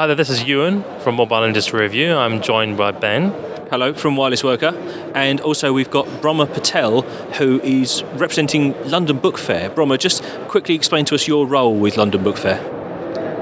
Hi 0.00 0.06
there, 0.06 0.16
this 0.16 0.30
is 0.30 0.44
Ewan 0.44 0.82
from 1.00 1.16
Mobile 1.16 1.42
Industry 1.42 1.82
Review. 1.82 2.14
I'm 2.14 2.40
joined 2.40 2.78
by 2.78 2.90
Ben. 2.90 3.32
Hello 3.68 3.92
from 3.92 4.16
Wireless 4.16 4.42
Worker, 4.42 4.68
and 5.14 5.42
also 5.42 5.74
we've 5.74 5.90
got 5.90 6.22
Brahma 6.22 6.46
Patel, 6.46 7.02
who 7.02 7.60
is 7.60 8.02
representing 8.14 8.74
London 8.88 9.18
Book 9.18 9.36
Fair. 9.36 9.68
Brahma, 9.68 9.98
just 9.98 10.24
quickly 10.48 10.74
explain 10.74 11.04
to 11.04 11.14
us 11.14 11.28
your 11.28 11.46
role 11.46 11.76
with 11.76 11.98
London 11.98 12.24
Book 12.24 12.38
Fair. 12.38 12.56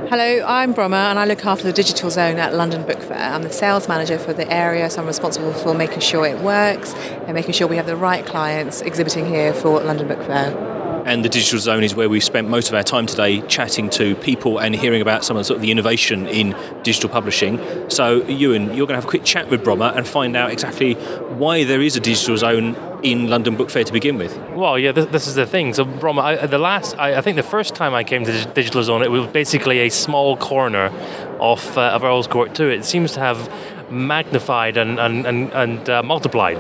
Hello, 0.09 0.45
I'm 0.45 0.73
Brahma 0.73 0.97
and 0.97 1.19
I 1.21 1.27
look 1.27 1.47
after 1.47 1.63
the 1.63 1.73
digital 1.73 2.11
zone 2.11 2.39
at 2.39 2.53
London 2.53 2.85
Book 2.85 3.03
Fair. 3.03 3.33
I'm 3.33 3.45
the 3.45 3.53
sales 3.53 3.87
manager 3.87 4.19
for 4.19 4.33
the 4.33 4.53
area, 4.53 4.91
so 4.91 5.01
I'm 5.01 5.07
responsible 5.07 5.53
for 5.53 5.75
making 5.75 6.01
sure 6.01 6.27
it 6.27 6.41
works 6.41 6.93
and 6.93 7.35
making 7.35 7.53
sure 7.53 7.69
we 7.69 7.77
have 7.77 7.87
the 7.87 7.95
right 7.95 8.27
clients 8.27 8.81
exhibiting 8.81 9.27
here 9.27 9.55
for 9.55 9.81
London 9.81 10.09
Book 10.09 10.25
Fair 10.25 10.78
and 11.09 11.25
the 11.25 11.29
digital 11.31 11.59
zone 11.59 11.83
is 11.83 11.95
where 11.95 12.07
we've 12.07 12.23
spent 12.23 12.51
most 12.51 12.69
of 12.69 12.75
our 12.75 12.83
time 12.83 13.07
today 13.07 13.41
chatting 13.49 13.89
to 13.89 14.15
people 14.17 14.59
and 14.59 14.77
hearing 14.77 15.01
about 15.01 15.25
some 15.25 15.39
of 15.39 15.41
the, 15.41 15.45
sort 15.45 15.57
of 15.57 15.63
the 15.63 15.71
innovation 15.71 16.27
in 16.27 16.55
digital 16.83 17.09
publishing. 17.09 17.59
So, 17.89 18.27
Ewan, 18.27 18.77
you're 18.77 18.87
going 18.87 18.89
to 18.89 18.95
have 18.97 19.07
a 19.07 19.09
quick 19.09 19.25
chat 19.25 19.49
with 19.49 19.65
Brahma 19.65 19.95
and 19.97 20.07
find 20.07 20.37
out 20.37 20.53
exactly 20.53 20.95
why 20.95 21.65
there 21.65 21.81
is 21.81 21.97
a 21.97 22.01
digital 22.01 22.37
zone 22.37 22.77
in 23.03 23.31
London 23.31 23.57
Book 23.57 23.71
Fair 23.71 23.85
to 23.85 23.93
begin 23.93 24.19
with. 24.19 24.37
Well, 24.51 24.79
yeah, 24.79 24.93
this, 24.93 25.07
this 25.07 25.27
is 25.27 25.35
the 25.35 25.47
thing. 25.47 25.73
So, 25.73 25.87
Brahma, 25.87 26.21
I, 26.21 26.47
the 26.47 26.59
last, 26.59 26.95
I, 26.99 27.17
I, 27.17 27.21
think 27.23 27.37
the 27.37 27.43
first 27.43 27.75
time 27.75 27.95
I 27.95 28.05
came 28.05 28.27
to 28.27 28.33
the 28.33 28.45
Digital 28.45 28.83
Zone, 28.83 29.03
it 29.03 29.11
was 29.11 29.27
basically 29.29 29.79
a 29.79 29.89
small 29.89 30.37
corner 30.37 30.93
of, 31.41 31.79
uh, 31.79 31.93
of 31.95 32.05
Earl's 32.05 32.27
Court 32.27 32.55
2. 32.55 32.69
It 32.69 32.85
seems 32.85 33.13
to 33.13 33.21
have 33.21 33.51
magnified 33.91 34.77
and, 34.77 35.01
and, 35.01 35.27
and, 35.27 35.53
and 35.53 35.89
uh, 35.89 36.03
multiplied. 36.03 36.59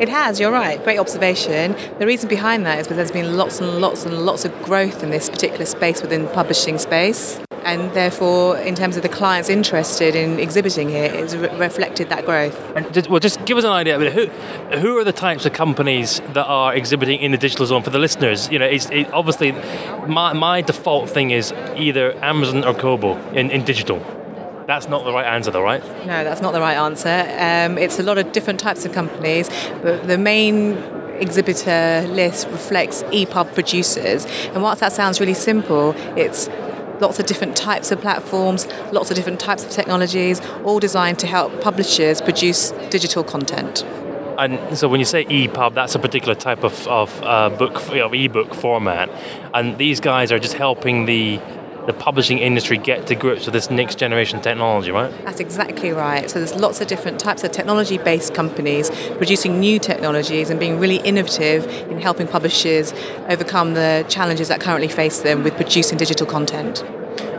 It 0.00 0.08
has, 0.08 0.38
you're 0.38 0.52
right. 0.52 0.82
Great 0.84 0.98
observation. 0.98 1.74
The 1.98 2.06
reason 2.06 2.28
behind 2.28 2.64
that 2.66 2.78
is 2.78 2.86
because 2.86 2.96
there's 2.96 3.10
been 3.10 3.36
lots 3.36 3.60
and 3.60 3.80
lots 3.80 4.06
and 4.06 4.16
lots 4.18 4.44
of 4.44 4.62
growth 4.62 5.02
in 5.02 5.10
this 5.10 5.28
particular 5.28 5.66
space 5.66 6.02
within 6.02 6.22
the 6.22 6.30
publishing 6.30 6.78
space. 6.78 7.40
And 7.64 7.92
therefore, 7.94 8.56
in 8.58 8.76
terms 8.76 8.96
of 8.96 9.02
the 9.02 9.08
clients 9.08 9.48
interested 9.48 10.14
in 10.14 10.38
exhibiting 10.38 10.88
here, 10.88 11.12
it's 11.12 11.34
re- 11.34 11.54
reflected 11.58 12.10
that 12.10 12.24
growth. 12.24 12.56
Just, 12.92 13.10
well, 13.10 13.18
just 13.18 13.44
give 13.44 13.58
us 13.58 13.64
an 13.64 13.72
idea. 13.72 13.98
who, 13.98 14.26
who 14.78 14.96
are 14.98 15.04
the 15.04 15.12
types 15.12 15.44
of 15.44 15.52
companies 15.52 16.20
that 16.32 16.46
are 16.46 16.74
exhibiting 16.74 17.20
in 17.20 17.32
the 17.32 17.36
digital 17.36 17.66
zone 17.66 17.82
for 17.82 17.90
the 17.90 17.98
listeners? 17.98 18.48
You 18.50 18.60
know, 18.60 18.66
it's, 18.66 18.88
it, 18.90 19.12
obviously, 19.12 19.50
my, 20.06 20.32
my 20.32 20.62
default 20.62 21.10
thing 21.10 21.30
is 21.30 21.52
either 21.76 22.14
Amazon 22.24 22.64
or 22.64 22.72
Kobo 22.72 23.18
in, 23.32 23.50
in 23.50 23.64
digital. 23.64 23.98
That's 24.68 24.86
not 24.86 25.04
the 25.04 25.14
right 25.14 25.24
answer, 25.24 25.50
though, 25.50 25.62
right? 25.62 25.82
No, 26.04 26.22
that's 26.24 26.42
not 26.42 26.52
the 26.52 26.60
right 26.60 26.76
answer. 26.76 27.08
Um, 27.08 27.78
it's 27.78 27.98
a 27.98 28.02
lot 28.02 28.18
of 28.18 28.32
different 28.32 28.60
types 28.60 28.84
of 28.84 28.92
companies, 28.92 29.48
but 29.80 30.06
the 30.06 30.18
main 30.18 30.76
exhibitor 31.20 32.06
list 32.06 32.48
reflects 32.48 33.02
EPUB 33.04 33.54
producers. 33.54 34.26
And 34.52 34.62
whilst 34.62 34.80
that 34.80 34.92
sounds 34.92 35.20
really 35.20 35.32
simple, 35.32 35.94
it's 36.18 36.48
lots 37.00 37.18
of 37.18 37.24
different 37.24 37.56
types 37.56 37.90
of 37.90 38.02
platforms, 38.02 38.66
lots 38.92 39.10
of 39.10 39.16
different 39.16 39.40
types 39.40 39.64
of 39.64 39.70
technologies, 39.70 40.42
all 40.64 40.78
designed 40.78 41.18
to 41.20 41.26
help 41.26 41.62
publishers 41.62 42.20
produce 42.20 42.72
digital 42.90 43.24
content. 43.24 43.86
And 44.36 44.76
so 44.76 44.86
when 44.86 45.00
you 45.00 45.06
say 45.06 45.24
EPUB, 45.24 45.72
that's 45.72 45.94
a 45.94 45.98
particular 45.98 46.34
type 46.34 46.62
of, 46.62 46.86
of 46.88 47.22
uh, 47.22 47.48
book, 47.48 47.82
you 47.88 48.00
know, 48.00 48.12
ebook 48.12 48.54
format. 48.54 49.08
And 49.54 49.78
these 49.78 49.98
guys 49.98 50.30
are 50.30 50.38
just 50.38 50.54
helping 50.54 51.06
the 51.06 51.40
the 51.88 51.94
publishing 51.94 52.38
industry 52.38 52.76
get 52.76 53.06
to 53.06 53.14
grips 53.14 53.46
with 53.46 53.54
this 53.54 53.70
next 53.70 53.98
generation 53.98 54.42
technology, 54.42 54.90
right? 54.90 55.10
That's 55.24 55.40
exactly 55.40 55.90
right. 55.90 56.28
So 56.30 56.38
there's 56.38 56.54
lots 56.54 56.82
of 56.82 56.86
different 56.86 57.18
types 57.18 57.44
of 57.44 57.50
technology-based 57.50 58.34
companies 58.34 58.90
producing 59.16 59.58
new 59.58 59.78
technologies 59.78 60.50
and 60.50 60.60
being 60.60 60.78
really 60.78 60.96
innovative 60.96 61.64
in 61.90 61.98
helping 61.98 62.28
publishers 62.28 62.92
overcome 63.30 63.72
the 63.72 64.04
challenges 64.06 64.48
that 64.48 64.60
currently 64.60 64.88
face 64.88 65.20
them 65.20 65.42
with 65.42 65.56
producing 65.56 65.96
digital 65.96 66.26
content. 66.26 66.84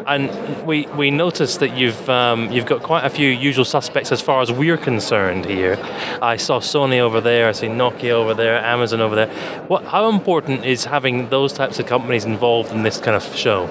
And 0.08 0.66
we, 0.66 0.88
we 0.97 1.11
noticed 1.11 1.59
that 1.59 1.77
you've 1.77 2.09
um, 2.09 2.52
you've 2.52 2.66
got 2.66 2.81
quite 2.81 3.05
a 3.05 3.11
few 3.11 3.30
usual 3.30 3.66
suspects 3.66 4.11
as 4.11 4.20
far 4.20 4.42
as 4.42 4.52
we're 4.52 4.77
concerned 4.77 5.45
here. 5.45 5.77
I 6.23 6.38
saw 6.38 6.59
Sony 6.59 6.97
over 6.97 7.22
there, 7.22 7.47
I 7.47 7.52
see 7.52 7.67
Nokia 7.67 8.14
over 8.14 8.33
there, 8.33 8.58
Amazon 8.58 9.02
over 9.02 9.14
there. 9.14 9.30
What, 9.67 9.86
how 9.86 10.09
important 10.09 10.65
is 10.65 10.86
having 10.86 11.30
those 11.30 11.54
types 11.54 11.77
of 11.77 11.86
companies 11.86 12.26
involved 12.26 12.71
in 12.71 12.82
this 12.82 12.98
kind 12.98 13.15
of 13.15 13.23
show? 13.36 13.67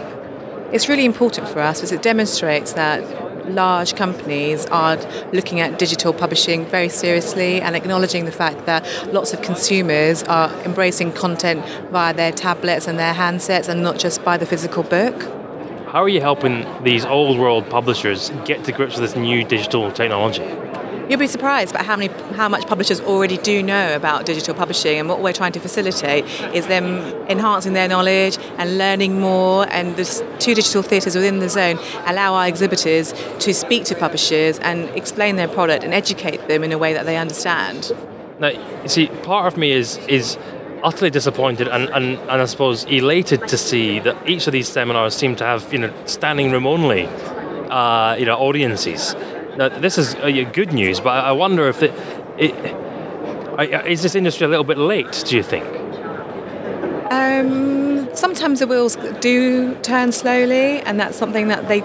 It's 0.70 0.86
really 0.86 1.06
important 1.06 1.48
for 1.48 1.60
us 1.60 1.78
because 1.78 1.92
it 1.92 2.02
demonstrates 2.02 2.74
that 2.74 3.48
large 3.48 3.96
companies 3.96 4.66
are 4.66 4.98
looking 5.32 5.60
at 5.60 5.78
digital 5.78 6.12
publishing 6.12 6.66
very 6.66 6.90
seriously 6.90 7.62
and 7.62 7.74
acknowledging 7.74 8.26
the 8.26 8.32
fact 8.32 8.66
that 8.66 8.84
lots 9.14 9.32
of 9.32 9.40
consumers 9.40 10.22
are 10.24 10.50
embracing 10.64 11.12
content 11.12 11.64
via 11.90 12.12
their 12.12 12.32
tablets 12.32 12.86
and 12.86 12.98
their 12.98 13.14
handsets 13.14 13.66
and 13.66 13.82
not 13.82 13.98
just 13.98 14.22
by 14.24 14.36
the 14.36 14.44
physical 14.44 14.82
book. 14.82 15.22
How 15.86 16.02
are 16.02 16.08
you 16.08 16.20
helping 16.20 16.66
these 16.84 17.06
old 17.06 17.38
world 17.38 17.70
publishers 17.70 18.30
get 18.44 18.64
to 18.64 18.72
grips 18.72 18.98
with 18.98 19.10
this 19.10 19.16
new 19.16 19.44
digital 19.44 19.90
technology? 19.90 20.44
You'll 21.08 21.18
be 21.18 21.26
surprised 21.26 21.70
about 21.70 21.86
how 21.86 21.96
many 21.96 22.12
how 22.34 22.50
much 22.50 22.66
publishers 22.66 23.00
already 23.00 23.38
do 23.38 23.62
know 23.62 23.96
about 23.96 24.26
digital 24.26 24.54
publishing 24.54 24.98
and 24.98 25.08
what 25.08 25.22
we're 25.22 25.32
trying 25.32 25.52
to 25.52 25.60
facilitate 25.60 26.26
is 26.54 26.66
them 26.66 26.84
enhancing 27.30 27.72
their 27.72 27.88
knowledge 27.88 28.36
and 28.58 28.76
learning 28.76 29.18
more 29.18 29.66
and 29.70 29.96
the 29.96 30.04
two 30.38 30.54
digital 30.54 30.82
theatres 30.82 31.14
within 31.14 31.38
the 31.38 31.48
zone 31.48 31.78
allow 32.04 32.34
our 32.34 32.46
exhibitors 32.46 33.14
to 33.38 33.54
speak 33.54 33.84
to 33.84 33.94
publishers 33.94 34.58
and 34.58 34.90
explain 34.90 35.36
their 35.36 35.48
product 35.48 35.82
and 35.82 35.94
educate 35.94 36.46
them 36.46 36.62
in 36.62 36.72
a 36.72 36.78
way 36.78 36.92
that 36.92 37.06
they 37.06 37.16
understand. 37.16 37.90
Now, 38.38 38.48
you 38.48 38.88
see, 38.88 39.06
part 39.22 39.50
of 39.50 39.58
me 39.58 39.72
is 39.72 39.96
is 40.08 40.36
utterly 40.84 41.10
disappointed 41.10 41.68
and, 41.68 41.88
and, 41.88 42.18
and 42.18 42.42
I 42.42 42.44
suppose 42.44 42.84
elated 42.84 43.48
to 43.48 43.56
see 43.56 43.98
that 44.00 44.28
each 44.28 44.46
of 44.46 44.52
these 44.52 44.68
seminars 44.68 45.14
seem 45.14 45.34
to 45.36 45.44
have 45.44 45.72
you 45.72 45.78
know 45.78 45.92
standing 46.04 46.52
room 46.52 46.66
only 46.66 47.06
uh, 47.06 48.14
you 48.18 48.26
know 48.26 48.36
audiences 48.36 49.16
now, 49.58 49.68
this 49.68 49.98
is 49.98 50.14
uh, 50.14 50.28
good 50.52 50.72
news, 50.72 51.00
but 51.00 51.24
I 51.24 51.32
wonder 51.32 51.68
if 51.68 51.82
it, 51.82 51.92
it, 52.38 52.54
is 53.88 54.02
this 54.02 54.14
industry 54.14 54.44
a 54.46 54.48
little 54.48 54.62
bit 54.62 54.78
late, 54.78 55.24
do 55.26 55.36
you 55.36 55.42
think? 55.42 55.66
Um, 57.10 58.08
sometimes 58.14 58.60
the 58.60 58.68
wheels 58.68 58.94
do 59.18 59.74
turn 59.82 60.12
slowly, 60.12 60.80
and 60.82 61.00
that's 61.00 61.16
something 61.16 61.48
that 61.48 61.66
they 61.66 61.80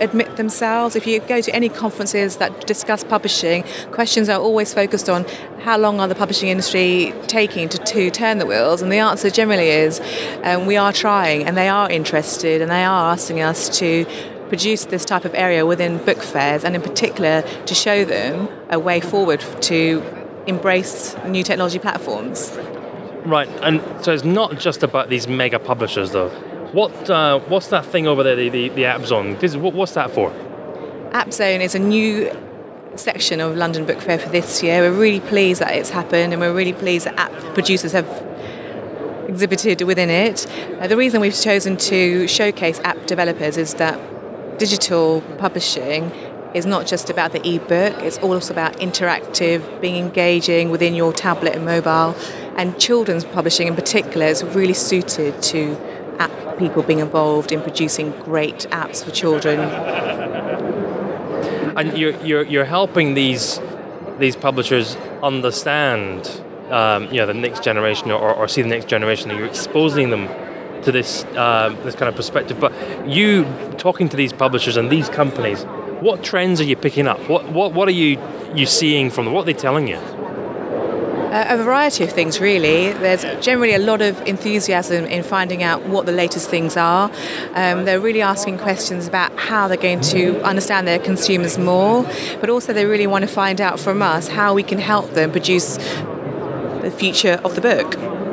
admit 0.00 0.38
themselves. 0.38 0.96
If 0.96 1.06
you 1.06 1.20
go 1.20 1.42
to 1.42 1.54
any 1.54 1.68
conferences 1.68 2.38
that 2.38 2.66
discuss 2.66 3.04
publishing, 3.04 3.62
questions 3.90 4.30
are 4.30 4.40
always 4.40 4.72
focused 4.72 5.10
on 5.10 5.26
how 5.60 5.76
long 5.76 6.00
are 6.00 6.08
the 6.08 6.14
publishing 6.14 6.48
industry 6.48 7.12
taking 7.26 7.68
to, 7.68 7.76
to 7.76 8.10
turn 8.10 8.38
the 8.38 8.46
wheels, 8.46 8.80
and 8.80 8.90
the 8.90 9.00
answer 9.00 9.28
generally 9.28 9.68
is 9.68 10.00
um, 10.44 10.64
we 10.64 10.78
are 10.78 10.94
trying, 10.94 11.44
and 11.44 11.58
they 11.58 11.68
are 11.68 11.90
interested, 11.90 12.62
and 12.62 12.70
they 12.70 12.84
are 12.84 13.12
asking 13.12 13.42
us 13.42 13.68
to 13.80 14.06
produce 14.48 14.86
this 14.86 15.04
type 15.04 15.24
of 15.24 15.34
area 15.34 15.64
within 15.64 15.98
book 15.98 16.22
fairs 16.22 16.64
and 16.64 16.74
in 16.74 16.82
particular 16.82 17.42
to 17.66 17.74
show 17.74 18.04
them 18.04 18.48
a 18.70 18.78
way 18.78 19.00
forward 19.00 19.40
to 19.62 20.02
embrace 20.46 21.16
new 21.26 21.42
technology 21.42 21.78
platforms. 21.78 22.56
Right, 23.24 23.48
and 23.62 23.82
so 24.02 24.12
it's 24.12 24.24
not 24.24 24.58
just 24.58 24.82
about 24.82 25.10
these 25.10 25.28
mega 25.28 25.58
publishers 25.58 26.12
though. 26.12 26.30
What 26.72 27.10
uh, 27.10 27.40
what's 27.40 27.68
that 27.68 27.84
thing 27.84 28.06
over 28.06 28.22
there, 28.22 28.36
the, 28.36 28.48
the, 28.48 28.68
the 28.70 28.84
App 28.84 29.04
Zone? 29.04 29.36
This, 29.38 29.56
what, 29.56 29.74
what's 29.74 29.92
that 29.94 30.10
for? 30.10 30.32
App 31.12 31.32
Zone 31.32 31.60
is 31.60 31.74
a 31.74 31.78
new 31.78 32.30
section 32.96 33.40
of 33.40 33.56
London 33.56 33.84
Book 33.84 34.00
Fair 34.00 34.18
for 34.18 34.28
this 34.28 34.62
year. 34.62 34.82
We're 34.82 34.98
really 34.98 35.20
pleased 35.20 35.60
that 35.60 35.74
it's 35.74 35.90
happened 35.90 36.32
and 36.32 36.40
we're 36.40 36.54
really 36.54 36.72
pleased 36.72 37.06
that 37.06 37.18
app 37.18 37.32
producers 37.54 37.92
have 37.92 38.06
exhibited 39.28 39.82
within 39.82 40.10
it. 40.10 40.46
Uh, 40.80 40.86
the 40.86 40.96
reason 40.96 41.20
we've 41.20 41.38
chosen 41.38 41.76
to 41.76 42.26
showcase 42.26 42.80
app 42.80 43.06
developers 43.06 43.56
is 43.56 43.74
that 43.74 43.98
digital 44.58 45.22
publishing 45.38 46.10
is 46.54 46.66
not 46.66 46.86
just 46.86 47.10
about 47.10 47.32
the 47.32 47.46
ebook, 47.46 48.02
it's 48.02 48.18
also 48.18 48.52
about 48.52 48.74
interactive, 48.74 49.80
being 49.80 49.96
engaging 49.96 50.70
within 50.70 50.94
your 50.94 51.12
tablet 51.12 51.54
and 51.54 51.64
mobile. 51.64 52.16
And 52.56 52.78
children's 52.78 53.24
publishing 53.24 53.68
in 53.68 53.74
particular 53.74 54.26
is 54.26 54.42
really 54.42 54.74
suited 54.74 55.40
to 55.42 55.76
app 56.18 56.58
people 56.58 56.82
being 56.82 56.98
involved 56.98 57.52
in 57.52 57.60
producing 57.60 58.10
great 58.20 58.66
apps 58.70 59.04
for 59.04 59.10
children. 59.10 59.60
And 61.76 61.96
you're, 61.96 62.16
you're, 62.24 62.42
you're 62.42 62.64
helping 62.64 63.14
these, 63.14 63.60
these 64.18 64.34
publishers 64.34 64.96
understand 65.22 66.42
um, 66.70 67.04
you 67.04 67.18
know, 67.18 67.26
the 67.26 67.34
next 67.34 67.62
generation 67.62 68.10
or, 68.10 68.34
or 68.34 68.48
see 68.48 68.62
the 68.62 68.68
next 68.68 68.88
generation, 68.88 69.30
you're 69.30 69.46
exposing 69.46 70.10
them 70.10 70.28
to 70.82 70.92
this 70.92 71.24
uh, 71.36 71.74
this 71.84 71.94
kind 71.94 72.08
of 72.08 72.16
perspective. 72.16 72.58
But 72.60 72.72
you 73.08 73.44
talking 73.78 74.08
to 74.08 74.16
these 74.16 74.32
publishers 74.32 74.76
and 74.76 74.90
these 74.90 75.08
companies, 75.08 75.64
what 76.00 76.22
trends 76.22 76.60
are 76.60 76.64
you 76.64 76.76
picking 76.76 77.06
up? 77.06 77.20
What 77.28 77.50
what 77.50 77.72
what 77.72 77.88
are 77.88 77.92
you 77.92 78.18
you 78.54 78.66
seeing 78.66 79.10
from 79.10 79.24
them? 79.26 79.34
What 79.34 79.42
are 79.42 79.52
they 79.52 79.52
telling 79.52 79.88
you? 79.88 80.00
Uh, 81.28 81.44
a 81.50 81.62
variety 81.62 82.04
of 82.04 82.10
things, 82.10 82.40
really. 82.40 82.90
There's 82.90 83.22
generally 83.44 83.74
a 83.74 83.78
lot 83.78 84.00
of 84.00 84.18
enthusiasm 84.26 85.04
in 85.04 85.22
finding 85.22 85.62
out 85.62 85.84
what 85.84 86.06
the 86.06 86.12
latest 86.12 86.48
things 86.48 86.74
are. 86.74 87.12
Um, 87.52 87.84
they're 87.84 88.00
really 88.00 88.22
asking 88.22 88.56
questions 88.56 89.06
about 89.06 89.38
how 89.38 89.68
they're 89.68 89.76
going 89.76 90.00
to 90.00 90.42
understand 90.42 90.88
their 90.88 90.98
consumers 90.98 91.58
more, 91.58 92.04
but 92.40 92.48
also 92.48 92.72
they 92.72 92.86
really 92.86 93.06
want 93.06 93.28
to 93.28 93.30
find 93.30 93.60
out 93.60 93.78
from 93.78 94.00
us 94.00 94.28
how 94.28 94.54
we 94.54 94.62
can 94.62 94.78
help 94.78 95.10
them 95.10 95.30
produce 95.30 95.76
the 95.76 96.90
future 96.96 97.38
of 97.44 97.54
the 97.54 97.60
book. 97.60 98.27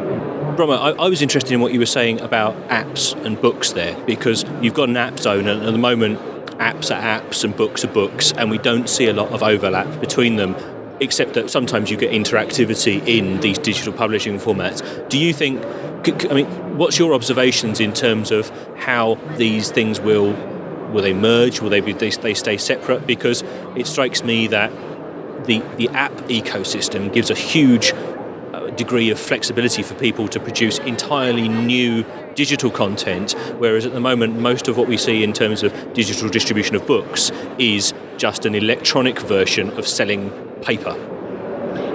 Brahma, 0.56 0.74
I, 0.74 0.92
I, 0.92 1.10
was 1.10 1.22
interested 1.22 1.52
in 1.52 1.60
what 1.60 1.74
you 1.74 1.80
were 1.80 1.86
saying 1.86 2.22
about 2.22 2.56
apps 2.70 3.14
and 3.26 3.40
books 3.40 3.74
there 3.74 4.00
because 4.06 4.46
you've 4.62 4.74
got 4.74 4.90
an 4.90 4.98
app 4.98 5.20
zone, 5.20 5.48
and 5.48 5.64
at 5.64 5.72
the 5.72 5.78
moment, 5.78 6.20
apps 6.58 6.96
are 6.96 7.02
apps 7.02 7.44
and 7.44 7.56
books 7.56 7.84
are 7.84 7.90
books, 7.90 8.32
and 8.34 8.50
we 8.50 8.58
don't 8.58 8.90
see 8.90 9.08
a 9.08 9.14
lot 9.14 9.32
of 9.32 9.44
overlap 9.44 10.00
between 10.00 10.38
them. 10.38 10.56
Except 11.02 11.34
that 11.34 11.50
sometimes 11.50 11.92
you 11.92 11.98
get 11.98 12.12
interactivity 12.12 13.06
in 13.06 13.42
these 13.42 13.58
digital 13.58 13.92
publishing 13.92 14.40
formats. 14.40 15.10
Do 15.10 15.18
you 15.18 15.34
think? 15.34 15.62
I 16.32 16.34
mean, 16.34 16.46
what's 16.78 16.98
your 16.98 17.14
observations 17.14 17.82
in 17.82 17.92
terms 17.92 18.32
of 18.32 18.50
how 18.78 19.16
these 19.36 19.70
things 19.72 20.00
will 20.00 20.32
will 20.94 21.02
they 21.02 21.14
merge? 21.14 21.60
Will 21.60 21.70
they 21.70 21.82
be 21.82 21.92
they, 21.92 22.12
they 22.12 22.34
stay 22.34 22.56
separate? 22.56 23.06
Because 23.06 23.44
it 23.76 23.88
strikes 23.88 24.24
me 24.24 24.48
that 24.48 24.72
the 25.46 25.60
the 25.76 25.90
app 25.90 26.14
ecosystem 26.30 27.12
gives 27.12 27.30
a 27.30 27.36
huge 27.36 27.94
degree 28.76 29.10
of 29.10 29.20
flexibility 29.20 29.84
for 29.84 29.96
people 29.96 30.28
to 30.28 30.40
produce 30.40 30.80
entirely 30.80 31.48
new 31.48 32.06
digital 32.36 32.70
content, 32.70 33.34
whereas 33.58 33.86
at 33.86 33.94
the 33.94 34.00
moment, 34.00 34.40
most 34.40 34.68
of 34.68 34.78
what 34.78 34.88
we 34.88 34.98
see 34.98 35.24
in 35.24 35.34
terms 35.34 35.64
of 35.64 35.94
digital 35.94 36.30
distribution 36.30 36.76
of 36.76 36.86
books 36.86 37.32
is 37.58 37.94
just 38.18 38.46
an 38.46 38.56
electronic 38.56 39.20
version 39.20 39.70
of 39.72 39.88
selling 39.88 40.30
paper. 40.62 41.15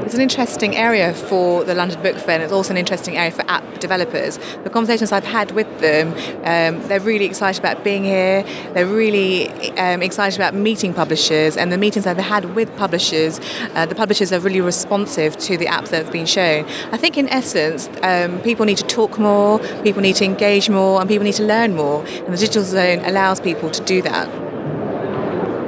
It's 0.04 0.14
an 0.14 0.22
interesting 0.22 0.76
area 0.76 1.14
for 1.14 1.62
the 1.62 1.74
London 1.74 2.02
Book 2.02 2.16
Fair, 2.16 2.36
and 2.36 2.42
it's 2.42 2.52
also 2.52 2.72
an 2.72 2.76
interesting 2.76 3.16
area 3.16 3.30
for 3.30 3.42
app 3.48 3.80
developers. 3.80 4.38
The 4.64 4.70
conversations 4.70 5.12
I've 5.12 5.24
had 5.24 5.52
with 5.52 5.80
them, 5.80 6.12
um, 6.44 6.82
they're 6.88 7.00
really 7.00 7.26
excited 7.26 7.60
about 7.60 7.84
being 7.84 8.04
here. 8.04 8.42
They're 8.72 8.86
really 8.86 9.48
um, 9.78 10.02
excited 10.02 10.38
about 10.38 10.54
meeting 10.54 10.94
publishers, 10.94 11.56
and 11.56 11.70
the 11.70 11.78
meetings 11.78 12.06
I've 12.06 12.16
had 12.16 12.56
with 12.56 12.74
publishers, 12.76 13.40
uh, 13.74 13.86
the 13.86 13.94
publishers 13.94 14.32
are 14.32 14.40
really 14.40 14.60
responsive 14.60 15.36
to 15.38 15.56
the 15.56 15.66
apps 15.66 15.90
that 15.90 16.04
have 16.04 16.12
been 16.12 16.26
shown. 16.26 16.64
I 16.92 16.96
think, 16.96 17.16
in 17.16 17.28
essence, 17.28 17.88
um, 18.02 18.40
people 18.40 18.66
need 18.66 18.78
to 18.78 18.86
talk 18.86 19.18
more, 19.18 19.58
people 19.82 20.02
need 20.02 20.16
to 20.16 20.24
engage 20.24 20.68
more, 20.68 21.00
and 21.00 21.08
people 21.08 21.24
need 21.24 21.34
to 21.34 21.44
learn 21.44 21.76
more. 21.76 22.04
And 22.04 22.28
the 22.28 22.38
Digital 22.38 22.64
Zone 22.64 23.00
allows 23.04 23.40
people 23.40 23.70
to 23.70 23.84
do 23.84 24.02
that. 24.02 24.28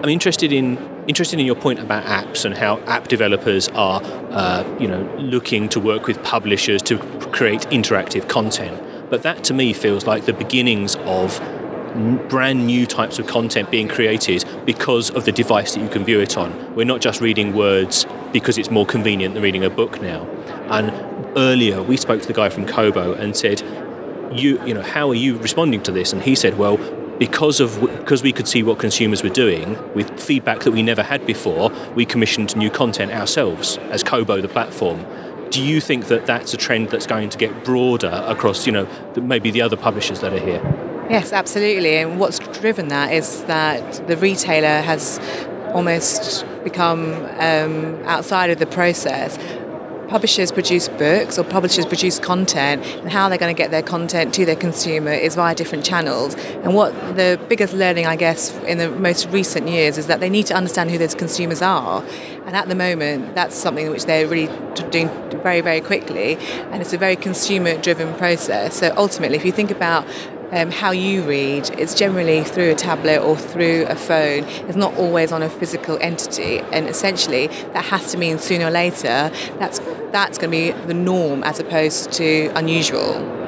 I'm 0.02 0.08
interested 0.08 0.52
in 0.52 0.91
interested 1.08 1.40
in 1.40 1.46
your 1.46 1.56
point 1.56 1.78
about 1.78 2.04
apps 2.04 2.44
and 2.44 2.56
how 2.56 2.78
app 2.80 3.08
developers 3.08 3.68
are, 3.68 4.00
uh, 4.30 4.64
you 4.78 4.88
know, 4.88 5.02
looking 5.18 5.68
to 5.70 5.80
work 5.80 6.06
with 6.06 6.22
publishers 6.22 6.82
to 6.82 6.98
create 7.32 7.62
interactive 7.70 8.28
content. 8.28 8.80
But 9.10 9.22
that 9.22 9.44
to 9.44 9.54
me 9.54 9.72
feels 9.72 10.06
like 10.06 10.24
the 10.26 10.32
beginnings 10.32 10.96
of 11.04 11.40
brand 12.28 12.66
new 12.66 12.86
types 12.86 13.18
of 13.18 13.26
content 13.26 13.70
being 13.70 13.88
created 13.88 14.44
because 14.64 15.10
of 15.10 15.24
the 15.24 15.32
device 15.32 15.74
that 15.74 15.80
you 15.80 15.88
can 15.88 16.04
view 16.04 16.20
it 16.20 16.38
on. 16.38 16.74
We're 16.74 16.86
not 16.86 17.00
just 17.00 17.20
reading 17.20 17.52
words 17.52 18.06
because 18.32 18.56
it's 18.56 18.70
more 18.70 18.86
convenient 18.86 19.34
than 19.34 19.42
reading 19.42 19.64
a 19.64 19.70
book 19.70 20.00
now. 20.00 20.24
And 20.70 20.90
earlier 21.36 21.82
we 21.82 21.96
spoke 21.96 22.22
to 22.22 22.26
the 22.26 22.32
guy 22.32 22.48
from 22.48 22.64
Kobo 22.66 23.12
and 23.12 23.36
said, 23.36 23.60
you, 24.32 24.64
you 24.64 24.72
know, 24.72 24.82
how 24.82 25.10
are 25.10 25.14
you 25.14 25.36
responding 25.36 25.82
to 25.82 25.92
this? 25.92 26.12
And 26.12 26.22
he 26.22 26.34
said, 26.34 26.56
well, 26.56 26.78
because 27.18 27.60
of 27.60 27.80
because 27.80 28.22
we 28.22 28.32
could 28.32 28.48
see 28.48 28.62
what 28.62 28.78
consumers 28.78 29.22
were 29.22 29.28
doing 29.28 29.78
with 29.94 30.20
feedback 30.20 30.60
that 30.60 30.72
we 30.72 30.82
never 30.82 31.02
had 31.02 31.26
before, 31.26 31.70
we 31.94 32.04
commissioned 32.04 32.56
new 32.56 32.70
content 32.70 33.12
ourselves 33.12 33.78
as 33.90 34.02
Kobo, 34.02 34.40
the 34.40 34.48
platform. 34.48 35.04
Do 35.50 35.62
you 35.62 35.80
think 35.80 36.06
that 36.06 36.24
that's 36.24 36.54
a 36.54 36.56
trend 36.56 36.88
that's 36.90 37.06
going 37.06 37.28
to 37.28 37.38
get 37.38 37.64
broader 37.64 38.24
across, 38.26 38.66
you 38.66 38.72
know, 38.72 38.88
maybe 39.16 39.50
the 39.50 39.60
other 39.60 39.76
publishers 39.76 40.20
that 40.20 40.32
are 40.32 40.40
here? 40.40 40.62
Yes, 41.10 41.32
absolutely. 41.32 41.96
And 41.98 42.18
what's 42.18 42.38
driven 42.38 42.88
that 42.88 43.12
is 43.12 43.44
that 43.44 44.06
the 44.08 44.16
retailer 44.16 44.80
has 44.80 45.20
almost 45.74 46.46
become 46.64 47.14
um, 47.38 48.02
outside 48.04 48.50
of 48.50 48.58
the 48.58 48.66
process 48.66 49.36
publishers 50.12 50.52
produce 50.52 50.90
books 50.90 51.38
or 51.38 51.42
publishers 51.42 51.86
produce 51.86 52.18
content 52.18 52.84
and 52.84 53.10
how 53.10 53.30
they're 53.30 53.38
going 53.38 53.54
to 53.54 53.56
get 53.56 53.70
their 53.70 53.82
content 53.82 54.34
to 54.34 54.44
their 54.44 54.54
consumer 54.54 55.10
is 55.10 55.36
via 55.36 55.54
different 55.54 55.86
channels. 55.86 56.34
And 56.34 56.74
what 56.74 56.92
the 57.16 57.40
biggest 57.48 57.72
learning, 57.72 58.04
I 58.04 58.16
guess, 58.16 58.54
in 58.64 58.76
the 58.76 58.90
most 58.90 59.26
recent 59.30 59.68
years 59.68 59.96
is 59.96 60.08
that 60.08 60.20
they 60.20 60.28
need 60.28 60.44
to 60.48 60.54
understand 60.54 60.90
who 60.90 60.98
those 60.98 61.14
consumers 61.14 61.62
are. 61.62 62.04
And 62.44 62.54
at 62.54 62.68
the 62.68 62.74
moment, 62.74 63.34
that's 63.34 63.56
something 63.56 63.88
which 63.88 64.04
they're 64.04 64.26
really 64.26 64.48
doing 64.90 65.08
very, 65.42 65.62
very 65.62 65.80
quickly. 65.80 66.36
And 66.70 66.82
it's 66.82 66.92
a 66.92 66.98
very 66.98 67.16
consumer 67.16 67.78
driven 67.78 68.14
process. 68.16 68.76
So 68.76 68.92
ultimately, 68.98 69.38
if 69.38 69.46
you 69.46 69.52
think 69.52 69.70
about 69.70 70.06
um, 70.52 70.70
how 70.70 70.90
you 70.90 71.22
read, 71.22 71.70
it's 71.78 71.94
generally 71.94 72.44
through 72.44 72.70
a 72.70 72.74
tablet 72.74 73.20
or 73.20 73.36
through 73.36 73.86
a 73.88 73.96
phone. 73.96 74.44
It's 74.68 74.76
not 74.76 74.94
always 74.96 75.32
on 75.32 75.42
a 75.42 75.48
physical 75.48 75.98
entity, 76.00 76.58
and 76.60 76.86
essentially 76.86 77.48
that 77.48 77.86
has 77.86 78.12
to 78.12 78.18
mean 78.18 78.38
sooner 78.38 78.66
or 78.66 78.70
later 78.70 79.30
that's 79.58 79.80
that's 80.12 80.36
going 80.38 80.50
to 80.50 80.74
be 80.80 80.86
the 80.86 80.94
norm 80.94 81.42
as 81.42 81.58
opposed 81.58 82.12
to 82.12 82.52
unusual. 82.54 83.41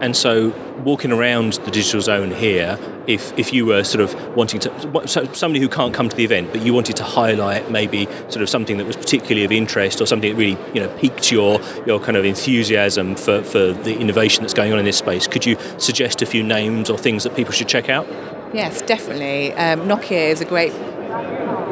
And 0.00 0.16
so 0.16 0.50
walking 0.84 1.12
around 1.12 1.54
the 1.54 1.70
digital 1.70 2.00
zone 2.00 2.30
here, 2.30 2.78
if, 3.06 3.36
if 3.38 3.52
you 3.52 3.66
were 3.66 3.82
sort 3.84 4.02
of 4.02 4.36
wanting 4.36 4.60
to, 4.60 5.08
so 5.08 5.24
somebody 5.32 5.60
who 5.60 5.68
can't 5.68 5.94
come 5.94 6.08
to 6.08 6.16
the 6.16 6.24
event, 6.24 6.52
but 6.52 6.62
you 6.62 6.72
wanted 6.72 6.96
to 6.96 7.04
highlight 7.04 7.70
maybe 7.70 8.06
sort 8.28 8.42
of 8.42 8.48
something 8.48 8.76
that 8.78 8.86
was 8.86 8.96
particularly 8.96 9.44
of 9.44 9.52
interest 9.52 10.00
or 10.00 10.06
something 10.06 10.30
that 10.30 10.38
really 10.38 10.58
you 10.74 10.80
know 10.80 10.88
piqued 10.98 11.32
your 11.32 11.60
your 11.86 11.98
kind 11.98 12.16
of 12.16 12.24
enthusiasm 12.24 13.16
for, 13.16 13.42
for 13.42 13.72
the 13.72 13.96
innovation 13.98 14.42
that's 14.42 14.54
going 14.54 14.72
on 14.72 14.78
in 14.78 14.84
this 14.84 14.98
space, 14.98 15.26
could 15.26 15.44
you 15.44 15.56
suggest 15.78 16.22
a 16.22 16.26
few 16.26 16.42
names 16.42 16.90
or 16.90 16.98
things 16.98 17.24
that 17.24 17.34
people 17.34 17.52
should 17.52 17.68
check 17.68 17.88
out? 17.88 18.06
Yes, 18.52 18.80
definitely. 18.82 19.52
Um, 19.54 19.80
Nokia 19.80 20.30
is 20.30 20.40
a 20.40 20.44
great 20.46 20.72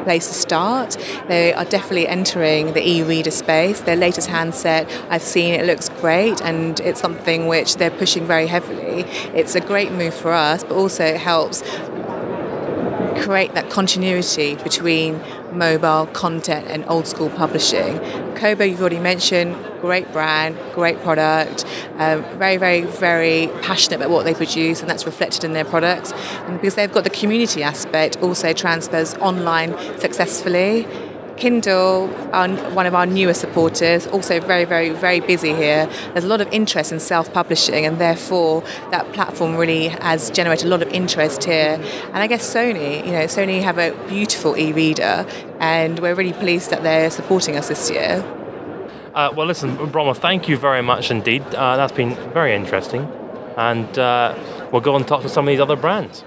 place 0.06 0.28
to 0.28 0.34
start. 0.34 0.96
They 1.26 1.52
are 1.52 1.64
definitely 1.64 2.06
entering 2.06 2.74
the 2.74 2.88
e-reader 2.88 3.32
space. 3.32 3.80
Their 3.80 3.96
latest 3.96 4.28
handset, 4.28 4.88
I've 5.10 5.22
seen 5.22 5.52
it 5.52 5.66
looks 5.66 5.85
great, 6.00 6.40
and 6.42 6.80
it's 6.80 7.00
something 7.00 7.46
which 7.46 7.76
they're 7.76 7.90
pushing 7.90 8.26
very 8.26 8.46
heavily. 8.46 9.04
It's 9.34 9.54
a 9.54 9.60
great 9.60 9.92
move 9.92 10.14
for 10.14 10.32
us, 10.32 10.62
but 10.62 10.72
also 10.72 11.04
it 11.04 11.20
helps 11.20 11.62
create 13.22 13.54
that 13.54 13.70
continuity 13.70 14.54
between 14.56 15.20
mobile 15.52 16.06
content 16.08 16.66
and 16.68 16.84
old 16.86 17.06
school 17.06 17.30
publishing. 17.30 17.98
Kobo, 18.36 18.64
you've 18.64 18.80
already 18.80 18.98
mentioned, 18.98 19.56
great 19.80 20.12
brand, 20.12 20.56
great 20.74 21.00
product, 21.02 21.64
um, 21.96 22.22
very, 22.38 22.56
very, 22.56 22.82
very 22.82 23.48
passionate 23.62 23.96
about 23.96 24.10
what 24.10 24.24
they 24.24 24.34
produce, 24.34 24.80
and 24.80 24.90
that's 24.90 25.06
reflected 25.06 25.44
in 25.44 25.54
their 25.54 25.64
products. 25.64 26.12
And 26.12 26.60
because 26.60 26.74
they've 26.74 26.92
got 26.92 27.04
the 27.04 27.10
community 27.10 27.62
aspect, 27.62 28.18
also 28.22 28.52
transfers 28.52 29.14
online 29.14 29.74
successfully. 29.98 30.86
Kindle, 31.36 32.08
one 32.08 32.86
of 32.86 32.94
our 32.94 33.06
newer 33.06 33.34
supporters, 33.34 34.06
also 34.06 34.40
very, 34.40 34.64
very, 34.64 34.90
very 34.90 35.20
busy 35.20 35.54
here. 35.54 35.88
There's 36.12 36.24
a 36.24 36.28
lot 36.28 36.40
of 36.40 36.48
interest 36.52 36.92
in 36.92 37.00
self 37.00 37.32
publishing, 37.32 37.84
and 37.86 37.98
therefore 37.98 38.62
that 38.90 39.12
platform 39.12 39.56
really 39.56 39.88
has 39.88 40.30
generated 40.30 40.66
a 40.66 40.68
lot 40.68 40.82
of 40.82 40.88
interest 40.88 41.44
here. 41.44 41.80
And 42.06 42.16
I 42.16 42.26
guess 42.26 42.54
Sony, 42.54 43.04
you 43.04 43.12
know, 43.12 43.24
Sony 43.24 43.62
have 43.62 43.78
a 43.78 43.92
beautiful 44.08 44.56
e 44.56 44.72
reader, 44.72 45.26
and 45.60 45.98
we're 46.00 46.14
really 46.14 46.32
pleased 46.32 46.70
that 46.70 46.82
they're 46.82 47.10
supporting 47.10 47.56
us 47.56 47.68
this 47.68 47.90
year. 47.90 48.24
Uh, 49.14 49.32
well, 49.34 49.46
listen, 49.46 49.76
Bronwyn, 49.78 50.16
thank 50.16 50.46
you 50.46 50.58
very 50.58 50.82
much 50.82 51.10
indeed. 51.10 51.42
Uh, 51.54 51.76
that's 51.76 51.92
been 51.92 52.14
very 52.32 52.54
interesting. 52.54 53.10
And 53.56 53.98
uh, 53.98 54.34
we'll 54.70 54.82
go 54.82 54.94
and 54.94 55.08
talk 55.08 55.22
to 55.22 55.28
some 55.30 55.48
of 55.48 55.52
these 55.52 55.60
other 55.60 55.76
brands. 55.76 56.22